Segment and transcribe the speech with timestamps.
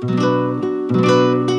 [0.00, 1.57] 大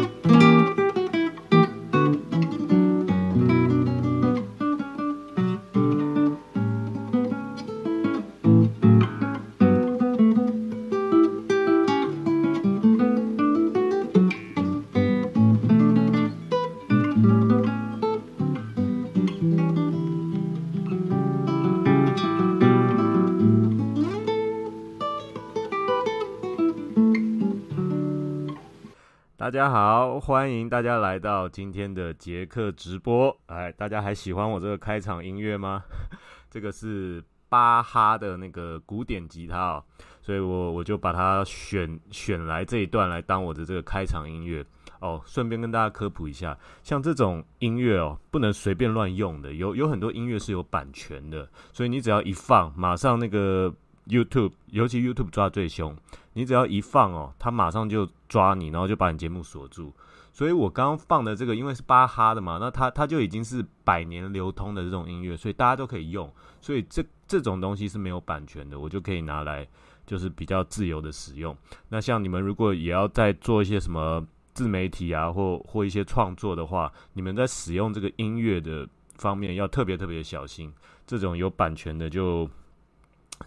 [29.59, 33.37] 大家好，欢迎大家来到今天的杰克直播。
[33.47, 35.83] 哎，大家还喜欢我这个开场音乐吗？
[36.49, 39.83] 这个是巴哈的那个古典吉他哦，
[40.21, 44.65] 所以我我就把它选选来这一段来当我的这个开场音乐
[45.01, 45.21] 哦。
[45.25, 53.75] 顺便跟大家科普一下，像这种音乐哦，不能随便乱用的，有有很多音乐是有版权的，所以你只要一放，马上那个
[54.09, 55.95] YouTube，尤其 YouTube 抓最凶。
[56.33, 59.93] 你只要一放哦，他马上就抓你，然后就把你节目锁住。
[60.31, 66.31] 所以我刚刚放的这个，因为是巴哈的嘛，那它它就已经是百年流通的这种音乐，所以大家都可以用。
[66.61, 69.67] 所以这这种东西是没有版权的，我就可以拿来
[70.05, 71.55] 就是比较自由的使用。
[71.89, 80.71] 那像你们如果也要在做一些什么自媒体啊，或或一些创作的话，你们在使用这个音乐的方面要特别特别小心。
[81.05, 82.49] 这种有版权的，就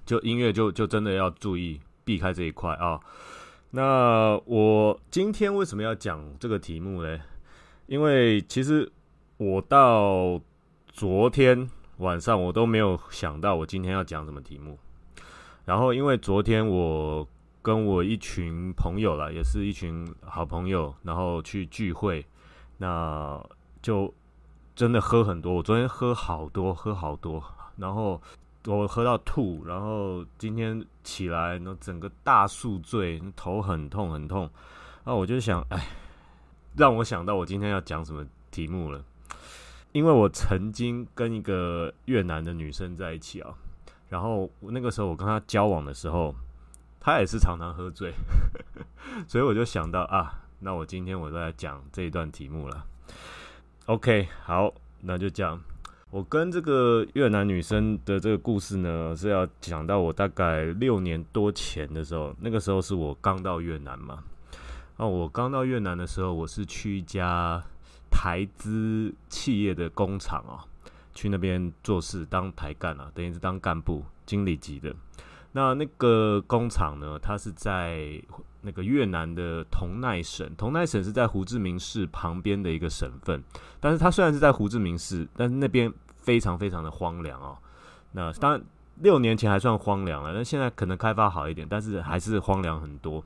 [0.05, 1.81] 就音乐就就真的要注意。
[2.05, 2.99] 避开这一块啊，
[3.71, 7.17] 那我今天为什么要讲这个题目呢？
[7.87, 8.91] 因为其实
[9.37, 10.41] 我到
[10.89, 14.77] 昨天晚上我都没有想到我今天要讲什么题目。
[15.65, 17.25] 然后因为昨天我
[17.63, 22.27] 跟我一群朋友了，也是一群好朋友，然后去聚会，
[22.79, 23.41] 那
[23.81, 24.13] 就
[24.75, 25.55] 真的喝很多。
[25.55, 27.41] 我昨天喝好多，喝好多，
[27.77, 28.21] 然后。
[28.67, 34.49] 我喝到吐，然后今天起来，那整个大宿醉，头很痛很痛。
[35.05, 35.89] 那我就想，哎，
[36.77, 39.05] 让我想到我今天要讲什么题目了。
[39.91, 43.53] 因为我曾经跟一个越南的女生在一起啊，
[44.09, 46.35] 然后那个时候我跟她交往的时候，
[47.01, 48.15] 她也是常常喝醉，
[49.29, 52.87] 所以我就想到啊，那我今天我都来讲这一段题目了。
[53.87, 55.61] OK，好，那就这样。
[56.13, 64.23] 我跟这个越南女生的这个故事呢，是要讲到我大概六年多前的时候，那个时候是我刚到越南嘛。
[64.99, 67.65] 那我刚到越南的时候，我是去一家
[68.11, 70.61] 台资企业的工厂啊，
[71.15, 74.95] 去那边做事当台干啊，等于是当干部经理级的。
[75.53, 78.23] 那那个工厂呢，它是在
[78.63, 83.45] 那个越南的同奈省，同奈省是在胡志明市旁边的一个省份，
[83.79, 85.93] 但是它虽然是在胡志明市，但是那边。
[86.23, 87.59] 非常非常的荒凉哦，
[88.13, 88.63] 那当然
[89.01, 93.25] 六年前还算荒凉了，那现在可能开发好一点，但是还是荒凉很多。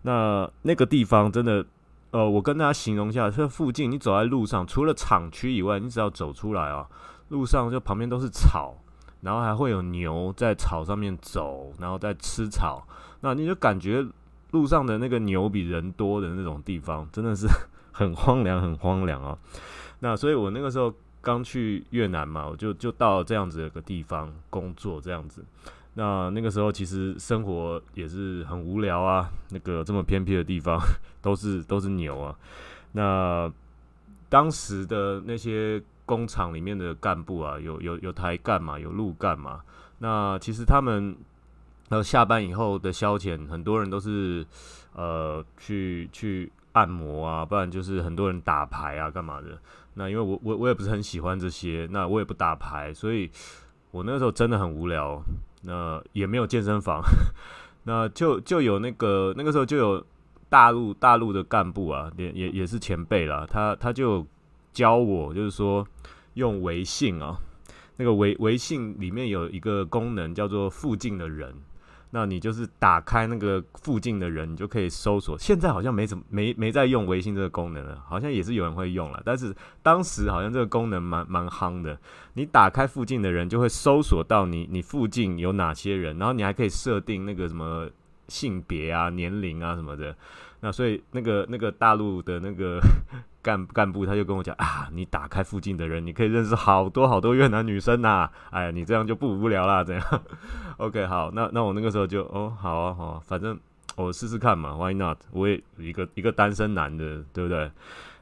[0.00, 1.66] 那那个地方真的，
[2.10, 6.88] 呃，我跟大家形容一下，这附近你走在路上，除了厂区以外，你只要走出来啊，
[7.28, 8.74] 路上就旁边都是草，
[9.20, 12.82] 然后还会有牛在草上面走，然后在吃草，
[13.20, 14.02] 那你就感觉
[14.50, 17.46] 路上的那个牛比人多的那种地方，真的是
[17.92, 19.38] 很荒凉，很荒凉啊。
[20.00, 20.92] 那所以我那个时候。
[21.20, 25.44] 刚去越南嘛，我就就到这样子一个地方工作，这样子。
[25.94, 30.78] 那那个时候其实生活也是很无聊啊，那个这么偏僻的地方
[31.20, 32.34] 都是都是牛啊。
[32.92, 33.52] 那
[34.28, 39.60] 当时的那些工厂里面的干部啊，有有有台干嘛，有路干嘛。
[39.98, 41.16] 那其实他们
[41.88, 44.46] 然后下班以后的消遣，很多人都是
[44.94, 49.58] 呃去去按摩啊，不然就是很多人打牌啊，干嘛的。
[49.94, 53.30] 那因为我我我也不是很喜欢这些，那我也不打牌，所以
[53.90, 55.22] 我那时候真的很无聊。
[55.62, 57.02] 那也没有健身房，
[57.82, 60.06] 那就就有那个那个时候就有
[60.48, 64.24] 大陆大陆的干部啊，也也也是前辈啦，他他就
[64.72, 65.84] 教我，就是说
[66.34, 67.36] 用微信啊，
[67.96, 71.52] 那个微微信里面有一个功能叫做附近的人。
[72.10, 75.38] 那你就是打开那个附近的人，你就可以搜索。
[75.38, 79.22] 现在好像没怎么没没在用微信这个功能了，好像也是有人会用了。
[79.24, 81.98] 但是当时好像这个功能蛮蛮夯的。
[82.34, 87.90] 你打开附近的人，就会搜索到你你附近有哪些人，然后你还可以设定那个什么
[88.28, 90.16] 性别啊、年龄啊什么的。
[90.60, 92.80] 那所以那个那个大陆的那个
[93.40, 98.28] 干干部他就跟我讲啊，你打开附近的人，你可以认识好多好多越南女生呐。
[98.50, 100.22] 哎呀，你这样就不无聊啦，这样。
[100.78, 103.58] OK，好，那那我那个时候就哦，好啊，好，反正
[103.96, 105.18] 我试试看嘛，Why not？
[105.30, 107.70] 我也一个一个单身男的，对不对？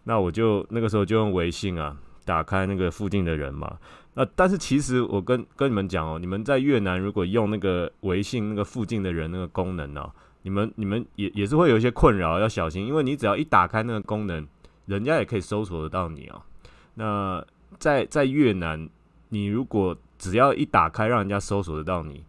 [0.05, 3.79] 那我就那个时候就用微信啊，打开那个附近的人嘛。
[4.15, 10.11] 那但是其实我跟跟你们讲哦，你们在越南如果用那个微信那个附近的人那个功能呢？
[10.47, 14.47] 你们你们也也是会有一些困扰，要小心，因为你只要一打开那个功能，
[14.85, 16.41] 人家也可以搜索得到你哦。
[16.95, 17.45] 那
[17.81, 18.89] 在在越南，
[19.31, 22.23] 你如果只要一打开，让人家搜索得到你，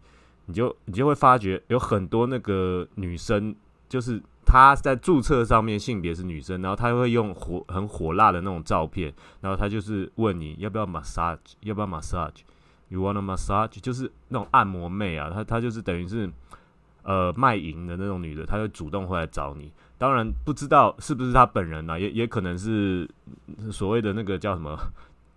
[0.46, 3.54] 你就你就会发觉有很多那个女生，
[3.88, 16.28] 就是她在注册上面性别是女生，然后她会用火很火辣的那种照片，然后她就是问你要不要 massage，要不要 massage，you wanna massage，就是那种按摩妹啊，她她就是等于是。
[17.08, 19.72] 呃，卖淫的那种女的，她会主动会来找你。
[19.96, 23.08] 当然不知道是不是她本人呢，也也可能是
[23.72, 24.78] 所谓的那个叫什么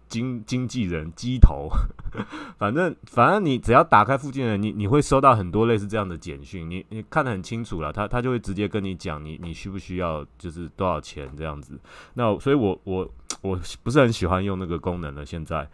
[0.10, 1.70] 经经纪人鸡头。
[2.60, 6.70] 反正反正你只要打开附近的，你你会收到很多类似这样的简讯。
[6.70, 11.80] 你你看得很清楚了，他他就会直接跟你讲，你你需不需要，就是多少钱这样子。
[12.16, 13.10] 那所以我我
[13.40, 15.26] 我不是很喜欢用那个功能了。
[15.26, 15.66] 现在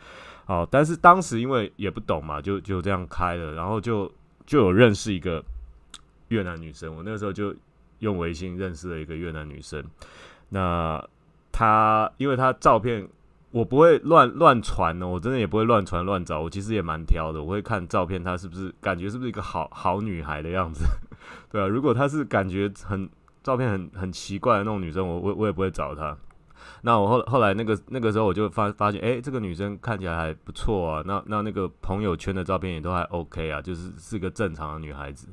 [0.45, 4.11] 好，但是当时因为也不懂嘛，就就这样开了，然后就
[4.45, 5.43] 就有认识一个。
[6.29, 7.55] 越南女生，我那个时候就
[7.99, 9.83] 用微信认识了一个越南女生。
[10.49, 11.03] 那
[11.51, 13.07] 她，因为她照片
[13.51, 16.41] 我不会乱乱传呢，我真的也不会乱传乱找。
[16.41, 20.85] 我其实也蛮挑的，我会看照片，她是不是感觉是不是一个好好女孩的样子，
[21.51, 23.09] 对啊，如果她是感觉很
[23.41, 26.17] 照片很很奇怪的那种女生，我我我也不会找她。
[26.81, 31.03] 那我后后来那个那个时候我就发发现，哎，这个女生看起来还不错啊。
[31.05, 35.27] 那那那个朋友圈的照片也都还 OK 啊，就是是个正常的女孩子。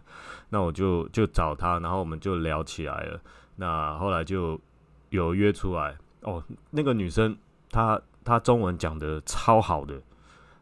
[0.48, 3.20] 那我就就找她，然后我们就聊起来了。
[3.56, 4.58] 那后来就
[5.10, 6.42] 有约出来哦。
[6.70, 7.36] 那个女生
[7.70, 10.00] 她她中文讲的超好的，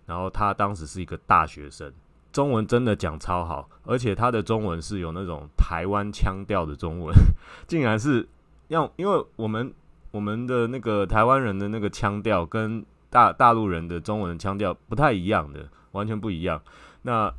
[0.07, 1.93] 然后她当时是一个大学生，
[2.33, 7.15] 中文真的讲超好，而且她的中文是有那种台湾腔调的中文，
[7.69, 8.29] 竟然是
[8.69, 9.73] 要因为我们。
[10.13, 16.63] 我们的那个台湾人的那个腔调跟大大陆人的中文腔调不太一样的，完全不一样。
[17.03, 17.33] 那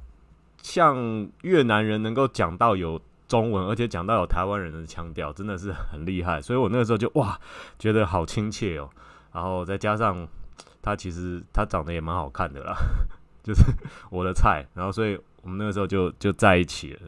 [0.62, 6.42] 像越南人能够讲到有中文，而且讲到有台湾人的腔调，真的是很厉害。
[6.42, 7.40] 所以我那个时候就哇，
[7.78, 8.90] 觉得好亲切哦。
[9.32, 10.28] 然后再加上
[10.82, 12.76] 他其实他长得也蛮好看的啦，
[13.44, 13.64] 就是
[14.10, 14.66] 我的菜。
[14.74, 17.00] 然后所以我们那个时候就就在一起了。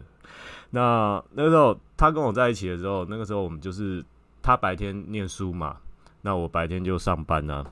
[0.69, 4.05] 那那时候他跟我在一起的时候，那个时候我们就是。
[4.45, 5.77] 他白天念书嘛，
[6.21, 7.65] 那我白天就上班呢。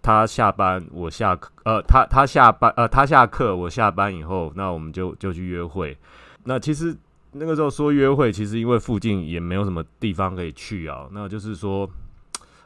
[0.00, 5.98] 他下班，我下课，呃，他他下班，呃，他下课，我下班以后，那我们就就去约会。
[6.44, 6.96] 那其实
[7.32, 11.08] 那个时候说约会，其实因为附近也没有什么地方可以去啊。
[11.10, 11.90] 那就是说，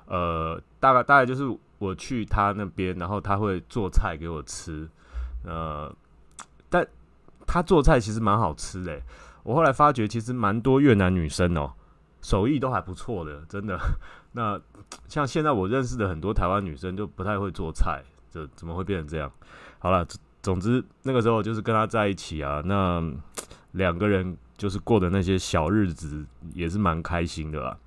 [0.04, 1.44] 呃，大概大概就是
[1.78, 4.86] 我去他那边，然后他会做菜给我吃。
[5.44, 5.90] 呃，
[6.68, 6.86] 但
[7.46, 9.00] 他做菜其实蛮好吃的。
[9.44, 11.72] 我后来发觉，其实蛮多越南女生哦。
[12.26, 13.78] 手艺都还不错的，真的。
[14.34, 14.60] 那
[15.06, 19.30] 像现在我认识的很多台湾女生就不太会做菜，这怎么会变成这样？
[19.78, 20.04] 好了，
[20.42, 23.00] 总之那个时候就是跟他在一起啊，那
[23.74, 27.78] 两个人就是过的那些小日子也是蛮开心的啦。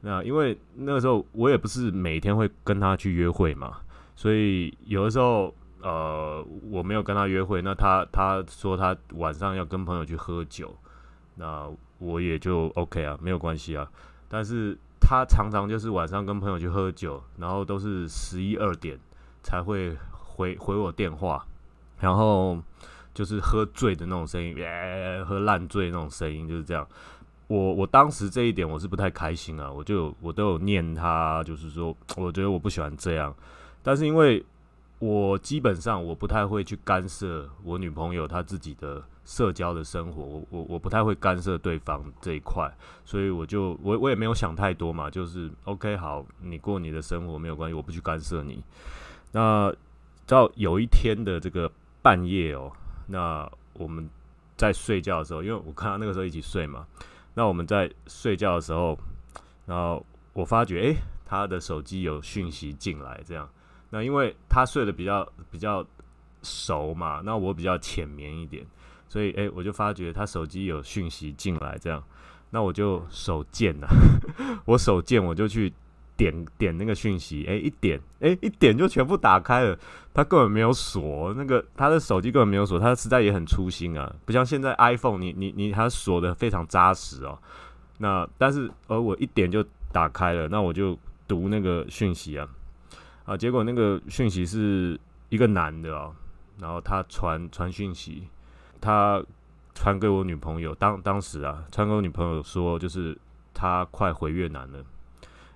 [0.00, 3.76] 那因为那个时候我也不是每天会跟他去约会嘛，
[4.16, 10.74] 所以有的时候呃我没有跟他约会，那他他说他晚上要跟朋友去喝酒，
[11.34, 11.70] 那。
[12.04, 13.88] 我也就 OK 啊，没有关系啊。
[14.28, 18.98] 但是他常常就是晚上跟朋友去喝酒，然后都是十一二点
[19.42, 21.44] 才会回回我电话，
[21.98, 22.58] 然后
[23.12, 24.54] 就是喝醉的那种声音，
[25.24, 26.86] 喝烂醉那种声音，就是这样。
[27.46, 33.34] 我我当时这一点我是不太开心啊，我就我都有念他，就是说我觉得我不喜欢这样，
[33.82, 34.44] 但是因为。
[35.00, 42.70] 我基本上我不太会去干涉我女朋友她自己的社交的生活，我我我不太会干涉对方这一块，
[43.04, 48.62] 所以我就我我也没有想太多嘛，就是 OK 好，你过你的生活没有关系，我不去干涉你。
[49.32, 49.74] 那
[50.26, 51.70] 到有一天的这个
[52.02, 52.70] 半夜哦，
[53.06, 54.08] 那我们
[54.56, 56.86] 在睡觉的时候，因为我看到那个时候一起睡嘛，
[57.34, 58.98] 那我们在睡觉的时候，
[59.66, 63.48] 然后我发觉诶，他的手机有讯息进来，这样。
[63.90, 65.84] 那因为他睡得比较比较
[66.42, 68.66] 熟嘛，那我比较浅眠一点，
[69.08, 72.02] 所以诶，我就发觉他手机有讯息进来，这样，
[72.50, 73.88] 那我就手贱了，
[74.66, 75.72] 我手贱，我就去
[76.16, 79.78] 点点那个讯息，诶，一点，诶，一点就全部打开了，
[80.12, 87.38] 他根本没有锁，那个他的手机根本没有锁，他实在也很粗心啊，不像现在 iPhone，你你你他锁的非常扎实哦，
[87.98, 92.48] 那但是而我一点就打开了，那我就读那个讯息啊。
[93.24, 93.34] 啊！
[93.34, 96.14] 结果那个讯息是一个男的哦，
[96.58, 98.24] 然后他传传讯息，
[98.84, 99.24] 他
[99.74, 100.74] 传给我女朋友。
[100.74, 103.16] 当当时啊，传给我女朋友说，就是
[103.54, 104.84] 他快回越南了，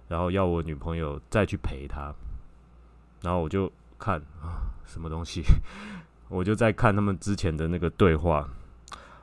[0.09, 2.15] 然后要我女朋友再去陪他。
[3.21, 5.43] 然后我就看啊，什么东西？
[6.31, 8.49] 我就在看他们之前的那个对话，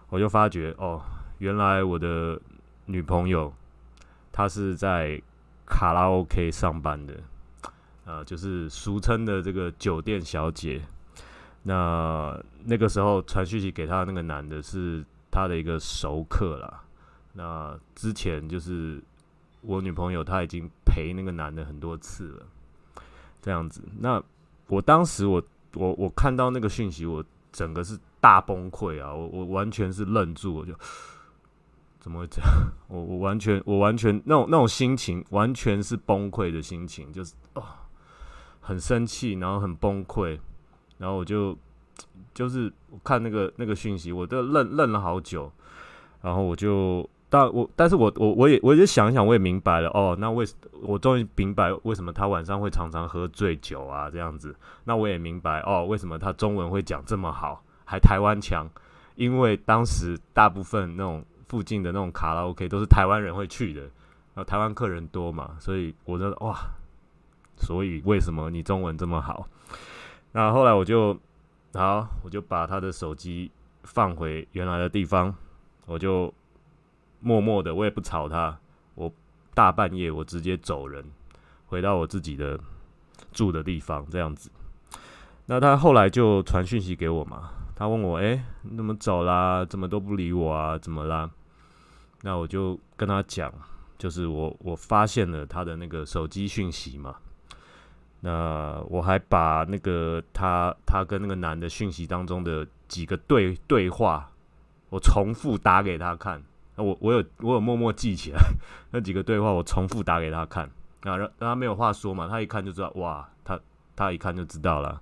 [0.09, 1.01] 我就发觉哦，
[1.39, 2.39] 原来我的
[2.85, 3.51] 女朋友
[4.31, 5.19] 她是在
[5.65, 7.13] 卡拉 OK 上班的，
[8.05, 10.81] 呃，就是俗称的这个酒店小姐。
[11.67, 16.83] 那那个时候传讯息给她的那个男的是她的一个熟客啦。
[17.33, 19.03] 那之前就是
[19.61, 22.45] 我女朋友她已经陪那个男的很多次了，
[23.41, 23.81] 这样子。
[23.99, 24.23] 那
[24.67, 25.43] 我当时我
[25.73, 29.13] 我我看到那个讯息，我整个是大崩溃啊！
[29.13, 30.73] 我我完全是愣住，我就。
[31.99, 32.51] 怎么会这样？
[32.87, 37.63] 我我完全我完全那种那种心情，完全是崩溃的心情，就是哦，
[38.61, 40.39] 很生气，然后很崩溃，
[40.97, 41.57] 然后我就
[42.33, 42.71] 就是
[43.03, 45.51] 看那个那个讯息，我都愣愣了好久，
[46.21, 50.45] 然后我就但我但是我我我也我也想一想，我也明白了哦，那为
[50.81, 58.69] 我终于明白为什么他晚上会常常喝醉酒啊这样子，那我也明白哦，为什么他中文会讲这么好，还台湾腔，
[59.15, 61.23] 因为当时大部分那种。
[61.47, 66.57] 附近的那种卡拉 OK 都是台湾人会去的，然后台湾客人多嘛，所以我觉得哇，
[67.55, 69.47] 所以为什么你中文这么好？
[70.35, 71.17] 那后来我就
[71.75, 73.49] 好，我就把他的手机
[73.83, 75.33] 放回原来的地方，
[75.85, 76.33] 我就
[77.21, 78.59] 默默的，我也不吵他，
[78.95, 79.09] 我
[79.53, 81.05] 大半夜我直接走人，
[81.67, 82.59] 回到我自己的
[83.31, 84.51] 住的地方，这样子。
[85.45, 87.51] 那他后来就传讯息给我嘛。
[87.73, 89.63] 他问我：“哎，你怎么走啦？
[89.63, 90.77] 怎么都不理我啊？
[90.77, 91.31] 怎么啦？”
[92.23, 93.53] 那我就跟他讲，
[93.97, 97.15] 就是我我发现了他的那个手机讯息嘛。
[98.21, 104.29] 那我还把那个他他跟那个男的讯息当中的几个对对话，
[104.89, 106.41] 我重复打给他看。
[106.75, 108.39] 我我有我有默默记起来
[108.91, 110.69] 那几个对话，我重复打给他看。
[111.03, 113.59] 那让让 他没有话说嘛，他一看就知道，哇，他
[113.95, 115.01] 他一看就知道了。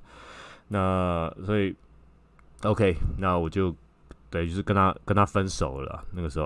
[0.68, 1.76] 那所以。
[2.62, 3.76] OK，那我就
[4.30, 6.02] 对，就是跟他跟他分手了。
[6.12, 6.46] 那个时候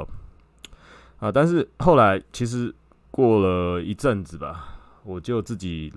[1.19, 2.73] 啊，但是后来其实
[3.11, 5.93] 过了一阵子吧，我就自己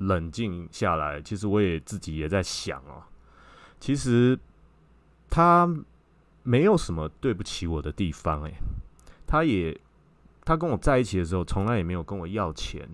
[0.00, 1.22] 冷静下来。
[1.22, 3.02] 其实我也自己也在想哦，
[3.78, 4.38] 其实
[5.30, 5.66] 他
[6.42, 8.42] 没有什么对不起我的地方。
[8.42, 8.54] 诶，
[9.26, 9.74] 他也
[10.44, 12.86] 他跟我在一起的时候，从来也没有跟我要钱，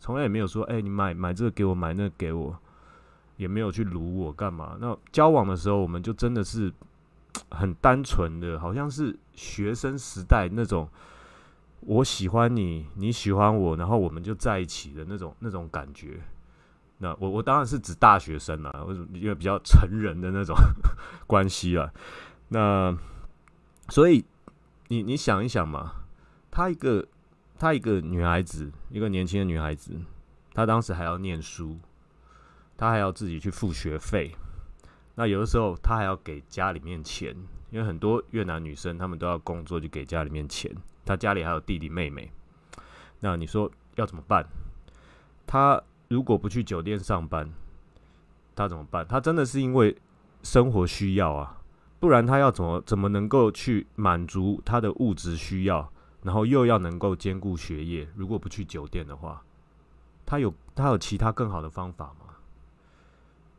[0.00, 2.58] 从来也没有说：“哎，你买买这个给我，买那个给我。”
[3.36, 4.76] 也没有去撸我干嘛？
[4.80, 6.72] 那交往的时候，我们就真的是
[7.50, 10.88] 很单纯的，好像是学生时代那种，
[11.80, 16.20] 我喜欢你，你喜欢我，然后我们就在一起的那种那种感觉。
[16.98, 19.08] 那我我当然是指大学生啦，为什么？
[19.12, 20.56] 因为比较成人的那种
[21.26, 21.92] 关系了。
[22.48, 22.96] 那
[23.88, 24.24] 所以
[24.88, 26.04] 你你想一想嘛，
[26.50, 27.06] 她一个
[27.58, 29.98] 她一个女孩子，一个年轻的女孩子，
[30.52, 31.78] 她当时还要念书。
[32.76, 34.34] 她还要自己去付学费，
[35.14, 37.32] 那有的时候她还要给家里面钱，
[37.70, 40.74] 因为很多越南女生她们都要工作，就给家里面钱。
[41.04, 42.32] 她家里还有弟弟妹妹，
[43.20, 44.44] 那你说要怎么办？
[45.46, 45.80] 她
[46.14, 47.50] 如果不去酒店上班，
[48.54, 49.04] 他怎么办？
[49.04, 49.96] 他真的是因为
[50.44, 51.60] 生活需要啊，
[51.98, 55.90] 不然他要怎么怎么能够去满足他的物质需要，
[56.22, 58.06] 然后又要能够兼顾学业？
[58.14, 59.42] 如果不去酒店的话，
[60.24, 62.36] 他有他有其他更好的方法吗？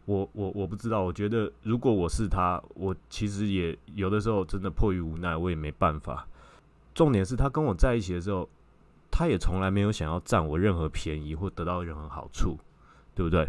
[0.06, 6.26] 我我我不知道，我觉得如果我是他，我其实也有的时候真的迫于无奈，我也没办法。
[6.94, 8.48] 重点是他跟我在一起的时候，
[9.18, 12.58] 他也从来没有想要占我任何便宜或得到任何好处，
[13.16, 13.48] 对不对？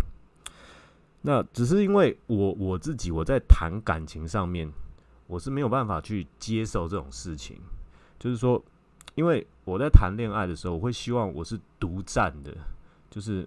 [1.22, 4.70] 那只是因为我我自己我在谈感情上面，
[5.26, 7.58] 我是没有办法去接受这种事情。
[8.20, 8.62] 就是说，
[9.16, 12.56] 因为我在谈恋爱的时候，我会希望我是独占的，
[13.10, 13.44] 就是。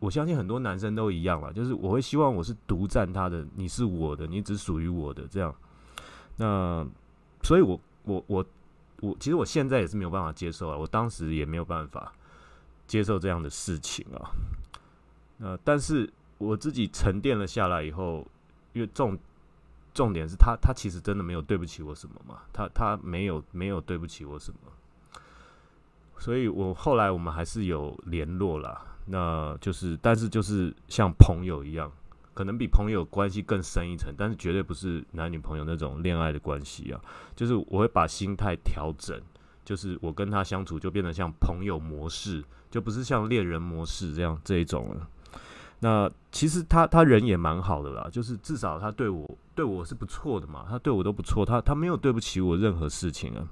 [0.00, 5.54] 我相信很多男生都一样了，就是我会希望我是独占他的，你是我的，你只属于我的这样。
[6.36, 6.88] 那
[7.42, 8.46] 所以，我我我我，
[9.00, 12.12] 我其实我现在也是没有办法接受啊，我当时也没有办法
[12.86, 14.30] 接受这样的事情啊。
[15.38, 18.26] 呃，但是我自己沉淀了下来以后，
[18.72, 19.18] 因为重
[19.92, 25.20] 重点是他，他其实真的没有对不起我什么嘛，他他没有没有对不起我什么，
[26.18, 28.86] 所以我后来我们还是有联络了。
[29.06, 31.90] 那就是，但是就是像朋友一样，
[32.40, 36.98] 可能比朋友关系更深一层，但是绝对不是男女朋友那种恋爱的关系啊。
[37.36, 39.20] 就是我会把心态调整，
[39.62, 45.06] 就是我跟他相处就变得像朋友模式，就不是像恋人模式这样这一种了。
[45.80, 53.46] 那其实他他人也蛮好的啦，就是至少他对我对我是不错的嘛，他对我都不错，他他没有对不起我任何事情啊。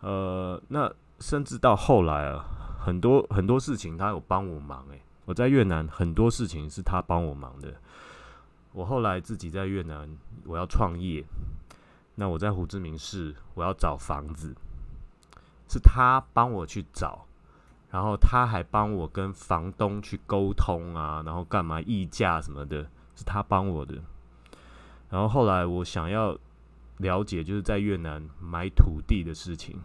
[0.00, 2.44] 呃，那甚至到后来啊。
[2.84, 7.72] 很多很多事情他有帮我忙诶，我在越南很多事情是他帮我忙的。
[8.74, 11.24] 我后来自己在越南我要创业，
[12.16, 14.52] 那我在胡志明市，我要找房子，
[15.68, 17.24] 是他帮我去找，
[17.90, 22.82] 然后他还帮我跟房东去沟通啊，然后干嘛议价什么的，
[23.14, 23.94] 是他帮我的。
[25.08, 26.36] 然后后来我想要
[26.96, 29.78] 了解，就是在越南买土地的事情，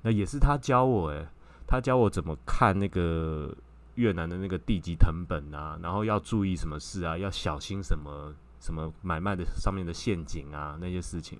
[0.00, 1.28] 那也是他教我诶，
[1.66, 3.54] 他教我怎么看那个
[3.98, 8.34] 越南的那个地级藤本啊，然后要注意什么事啊，要小心什么。
[8.60, 11.38] 什么买卖的上面的陷阱啊，那些事情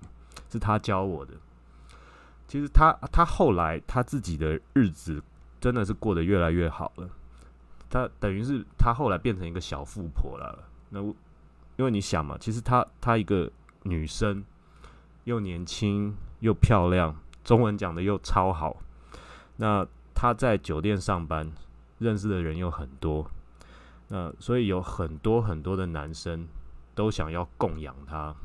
[0.49, 1.33] 是他教我的。
[2.47, 5.21] 其实他他后来他自己的日子
[5.59, 7.09] 真的是过得越来越好了。
[7.89, 10.63] 他等于是他后来变成一个小富婆了。
[10.91, 11.01] 那
[11.75, 13.51] 因为你想嘛，其实他他一个
[13.83, 14.41] 女生
[15.25, 17.13] 又年轻又漂亮，
[17.43, 18.77] 中文讲的又超好。
[19.57, 19.85] 那
[20.15, 21.51] 他在酒店上班，
[21.99, 23.29] 认识的人又很多。
[24.07, 26.47] 那所以有很多很多的男生。
[26.95, 28.35] 都想要供养他，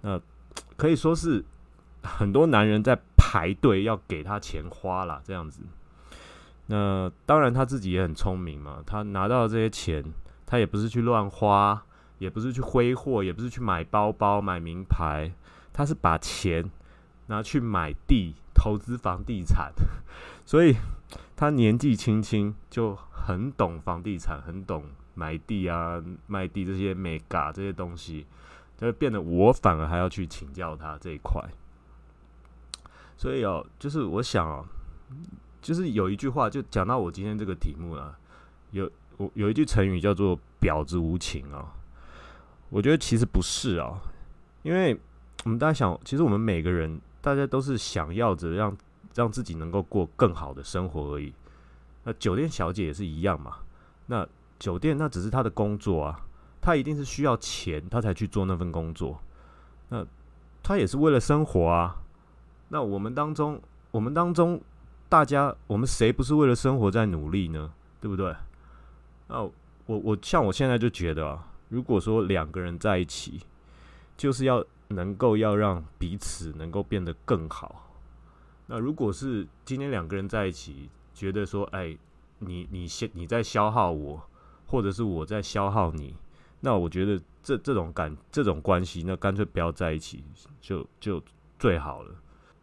[0.00, 0.20] 那
[0.76, 1.44] 可以说是
[2.02, 5.60] 很多男人在排队要给他钱花了这样子。
[6.66, 10.04] 那当然他自己也很聪明嘛，他拿到这些钱，
[10.44, 11.80] 他也不是去乱花，
[12.18, 15.30] 也不是去挥霍，也不是去买包包、买名牌，
[15.72, 16.68] 他是把钱
[17.26, 19.72] 拿去买地、投资房地产。
[20.44, 20.74] 所以
[21.36, 24.84] 他年纪轻轻就很懂房地产，很懂。
[25.14, 28.24] 买地啊，卖地这些美嘎这些东西，
[28.76, 31.42] 就变得我反而还要去请教他这一块。
[33.16, 34.64] 所以哦，就是我想哦，
[35.60, 38.16] 就是有一句话，就讲到我今天这个题目了。
[38.70, 41.74] 有我有一句成语叫做“婊子无情”啊。
[42.68, 44.00] 我觉得其实不是啊，
[44.62, 44.96] 因为
[45.42, 48.76] 我们大家想，其实我们每个人大家都是想要着让
[49.14, 51.32] 让自己能够过更好的生活而已。
[52.04, 53.56] 那酒店小姐也是一样嘛。
[54.06, 54.26] 那
[54.58, 56.20] 酒店那只是她的工作啊，
[56.60, 59.20] 她一定是需要钱，她才去做那份工作。
[59.88, 60.06] 那
[60.62, 61.96] 她也是为了生活啊。
[62.68, 63.60] 那我们当中，
[63.90, 64.60] 我们当中，
[65.08, 67.72] 大家，我们谁不是为了生活在努力呢？
[68.00, 68.34] 对不对？
[69.26, 69.52] 那我
[69.86, 73.40] 我像我现在就觉得啊，如果说两个人在一起，
[74.16, 77.90] 就是要能够要让彼此能够变得更好。
[78.66, 81.96] 那如果是今天两个人在一起，觉得说，哎，
[82.40, 84.22] 你你先你在消耗我。
[84.70, 86.14] 或者是我在消耗你，
[86.60, 90.22] 那我觉得这这种感这种关系，那干脆不要在一起，
[90.60, 91.22] 就就
[91.58, 92.14] 最好了。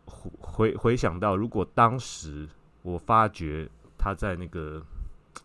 [0.06, 2.48] 回回想到，如果当时
[2.84, 4.86] 我发觉他在那个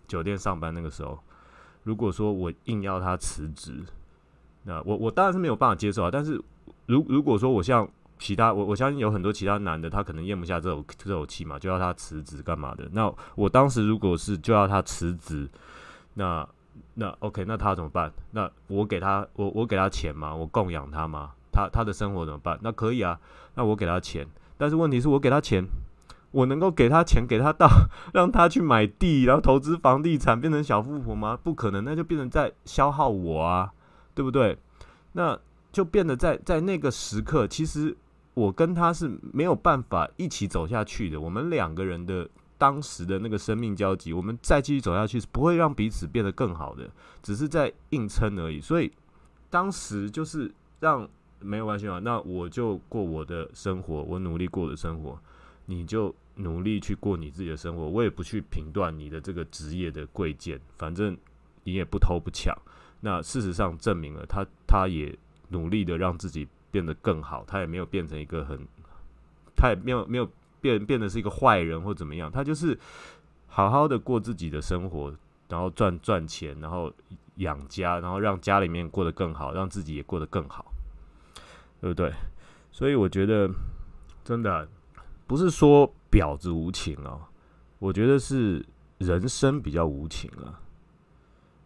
[0.07, 1.19] 酒店上班那个时候，
[1.83, 3.83] 如果说我硬要他辞职，
[4.65, 6.11] 那我我当然是没有办法接受啊。
[6.13, 6.39] 但是
[6.91, 12.89] 如如果说我像其他我我相信有很多其他男的，他可能咽不下这种这口气嘛，就要他辞职干嘛的？
[12.93, 15.49] 那我当时如果是就要他辞职。
[16.15, 16.47] 那
[16.95, 18.13] 那 OK，那他怎么办？
[18.33, 20.35] 那我给他我我给他钱吗？
[20.35, 21.31] 我供养他吗？
[21.53, 22.59] 他他的生活怎么办？
[22.63, 23.19] 那可以啊，
[23.55, 24.27] 那我给他钱。
[24.59, 25.65] 但是问题是我给他钱，
[26.33, 27.69] 我能够给他钱给他到
[28.13, 31.39] 让他去买地，然后投资房地产变成小富婆吗？
[31.43, 33.73] 不可能，那就变成在消耗我啊，
[34.15, 34.59] 对不对？
[35.13, 35.39] 那
[35.73, 37.97] 就变得在在那个时刻，其实
[38.35, 41.21] 我跟他是没有办法一起走下去的。
[41.21, 42.29] 我们两个人的。
[42.61, 46.91] 当时的那个生命交集，我们再继续走下去是不会让彼此变得更好的，
[47.23, 48.61] 只是在硬撑而已。
[48.61, 48.93] 所以
[49.49, 55.19] 当时就是让没有关系嘛，那我就过我的生活，我努力过的生活，
[55.65, 57.89] 你就努力去过你自己的生活。
[57.89, 61.17] 我也不去评断你的这个职业的贵贱，反正
[61.65, 62.55] 你也不偷不抢。
[63.01, 65.19] 那事实上证明了他，他也
[65.51, 68.59] 努力的让自己变得更好，他也没有变成一个很，
[69.55, 70.29] 他也没有没有。
[70.63, 72.31] 变变得是一个坏人或怎么样？
[72.31, 72.79] 他就是
[73.47, 75.11] 好好的过自己的生活，
[75.49, 76.93] 然后赚赚钱，然后
[77.37, 80.71] 养家，然后让家里面过得更好，让自己也过得更好，
[81.81, 82.13] 对不对？
[82.71, 83.49] 所以我觉得
[84.23, 84.69] 真的
[85.27, 87.23] 不是说婊子无情哦，
[87.79, 88.63] 我觉得是
[88.99, 90.61] 人生比较无情啊。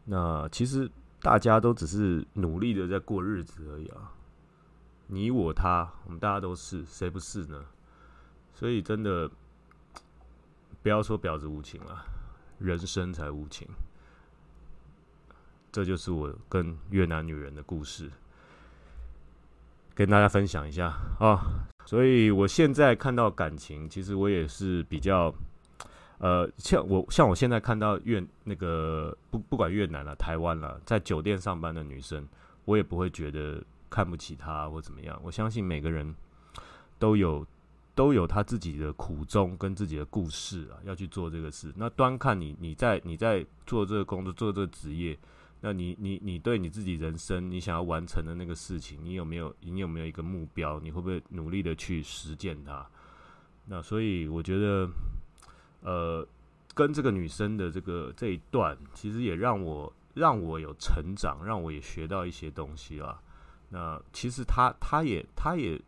[0.05, 0.89] 那其实
[1.25, 4.13] 大家都只是努力的在过日子而已啊。
[5.07, 7.65] 你我他，我们大家都是，谁不是呢？
[8.53, 9.31] 所以真的
[10.83, 12.05] 不要说婊子无情了，
[12.59, 13.67] 人生才无情。
[15.73, 18.11] 这就是我跟越南女人的故事，
[19.95, 21.67] 跟大家分享一下啊。
[21.87, 25.35] 所以我现在看到感情，其实我也是比较，
[26.19, 32.27] 呃，像我像我现在看到越那个不不管越南了、台湾了，在酒店上班的女生，
[32.65, 35.21] 我也不会觉得看不起她或怎么样。
[35.23, 36.15] 我相信每个人
[36.99, 37.47] 都有。
[37.97, 41.73] 都有他自己的苦衷跟自己的故事啊，要去做这个事。
[41.77, 45.17] 那端看你你在你在做这个工作做这个职业，
[45.61, 50.81] 那你你你对你自己人生你想要完成的那个事情，你有没有你有没有一个目标？
[50.81, 52.85] 你会不会努力的去实践它？
[53.67, 54.89] 那所以我觉得，
[55.85, 56.27] 呃，
[56.75, 63.23] 跟这个女生的这个这一段，其实也让我让我有成长，让我也学到一些东西啊。
[63.69, 65.81] 那其实她她也她也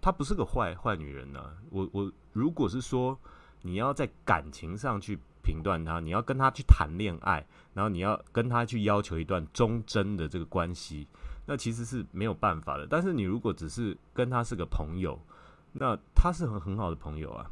[0.00, 1.56] 她不是个坏坏女人呢。
[1.70, 3.18] 我我如果是说
[3.62, 5.18] 你要在感情上去。
[5.46, 11.06] 评断她，你要跟她去谈恋爱，然后你要跟她去要求一段忠贞的这个关系，
[11.46, 12.84] 那其实是没有办法的。
[12.84, 15.16] 但是你如果只是跟他是个朋友，
[15.72, 17.46] 那他是很很好的朋友啊。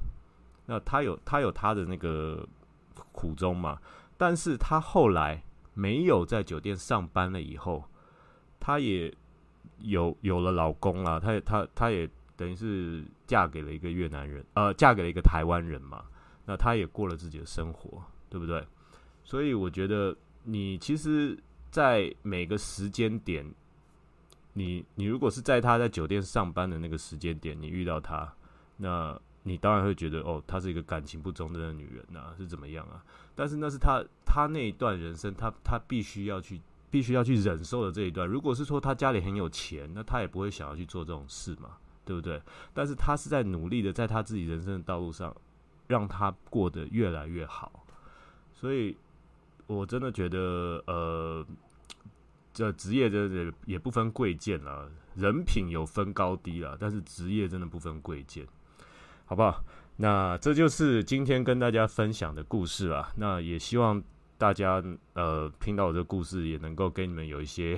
[0.66, 2.46] 那他有他有他的那个
[3.12, 3.78] 苦衷嘛？
[4.16, 5.42] 但是他后来
[5.74, 7.84] 没有在酒店上班了以后，
[8.60, 9.12] 他也
[9.78, 16.04] 有有了老公啊，他也他他也等于是嫁给了一个越南人，呃，嫁给了一个台湾人嘛。
[16.46, 18.62] 那他也过了自己的生活，对不对？
[19.24, 21.38] 所以我觉得，你其实，
[21.70, 23.50] 在每个时间点，
[24.52, 28.30] 你你如果是在他在酒店上班的那个时间点，你遇到他，
[28.76, 33.04] 那你当然会觉得，哦，她是一个感情不忠的女人呐，是怎么样啊？
[33.36, 38.26] 但是那是她她那一段人生，她她必须要去必须要去忍受的这一段。
[38.26, 42.42] 如果是说她家里很有钱，那她也不会想要去做这种事嘛，对不对？
[42.72, 45.32] 但是她是在努力的，在她自己人生的道路上。
[45.86, 47.84] 让她过得越来越好，
[48.54, 48.96] 所以
[49.66, 51.46] 我真的觉得，呃，
[52.54, 58.46] 这职业真的也不分贵贱了，人品有分高低了，但是职业真的不分贵贱，
[59.24, 59.64] 好不好？
[59.96, 63.12] 那这就是今天跟大家分享的故事啦。
[63.16, 64.02] 那也希望
[64.36, 64.82] 大家
[65.12, 67.76] 呃听到我这个故事，也能够给你们有一些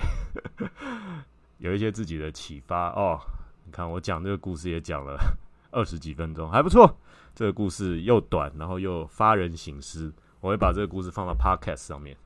[1.59, 3.19] 有一些自己的启发哦。
[3.65, 5.17] 你看我讲这个故事也讲了
[5.71, 6.97] 二十几分钟，还不错。
[7.35, 10.11] 这个故事又短，然后又发人省思。
[10.39, 12.17] 我会把这个故事放到 Podcast 上面。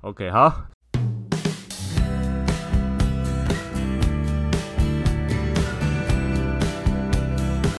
[0.00, 0.50] OK，好，